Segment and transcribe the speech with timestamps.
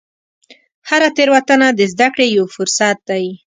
[0.89, 3.25] هره تېروتنه د زده کړې یو فرصت دی.